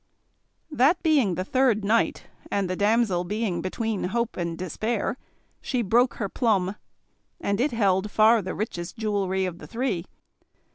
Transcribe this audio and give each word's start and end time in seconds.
That 0.71 1.03
being 1.03 1.35
the 1.35 1.45
third 1.45 1.85
night 1.85 2.23
and 2.49 2.67
the 2.67 2.75
damsel 2.75 3.23
being 3.23 3.61
between 3.61 4.05
hope 4.05 4.35
and 4.35 4.57
despair, 4.57 5.15
she 5.61 5.83
broke 5.83 6.15
her 6.15 6.27
plum, 6.27 6.75
and 7.39 7.61
it 7.61 7.69
held 7.71 8.09
far 8.09 8.41
the 8.41 8.55
richest 8.55 8.97
jewellery 8.97 9.45
of 9.45 9.59
the 9.59 9.67
three. 9.67 10.05